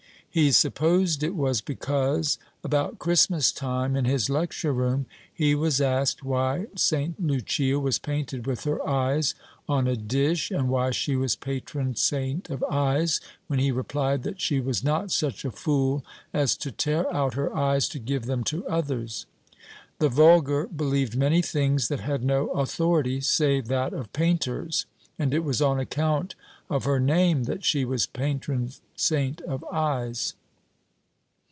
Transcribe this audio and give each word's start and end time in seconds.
He 0.33 0.53
supposed 0.53 1.23
it 1.23 1.35
was 1.35 1.59
because, 1.59 2.37
about 2.63 2.99
Christmas 2.99 3.51
time, 3.51 3.97
in 3.97 4.05
his 4.05 4.29
lecture 4.29 4.71
room, 4.71 5.05
he 5.33 5.53
was 5.55 5.81
asked 5.81 6.23
why 6.23 6.67
St. 6.73 7.21
Lucia 7.21 7.77
was 7.81 7.99
painted 7.99 8.47
with 8.47 8.63
her 8.63 8.87
eyes 8.87 9.35
on 9.67 9.87
a 9.89 9.97
dish 9.97 10.49
and 10.49 10.69
why 10.69 10.91
she 10.91 11.17
was 11.17 11.35
patron 11.35 11.95
saint 11.97 12.49
of 12.49 12.63
eyes, 12.71 13.19
when 13.47 13.59
he 13.59 13.73
replied 13.73 14.23
that 14.23 14.39
she 14.39 14.61
was 14.61 14.85
not 14.85 15.11
such 15.11 15.43
a 15.43 15.51
fool 15.51 16.01
as 16.33 16.55
to 16.55 16.71
tear 16.71 17.13
out 17.13 17.33
her 17.33 17.53
eyes 17.53 17.89
to 17.89 17.99
give 17.99 18.25
them 18.25 18.45
to 18.45 18.65
others; 18.69 19.25
the 19.99 20.07
vulgar 20.07 20.65
believed 20.67 21.17
many 21.17 21.41
things 21.41 21.89
tliat 21.89 21.99
had 21.99 22.23
no 22.23 22.47
authority 22.51 23.19
save 23.19 23.67
that 23.67 23.91
of 23.91 24.13
painters, 24.13 24.85
and 25.19 25.33
it 25.35 25.43
was 25.43 25.61
on 25.61 25.77
account 25.77 26.35
of 26.67 26.85
her 26.85 27.01
name 27.01 27.43
that 27.43 27.65
she 27.65 27.83
was 27.83 28.07
patron 28.07 28.71
saint 28.95 29.41
of 29.41 29.63
eyes. 29.71 30.35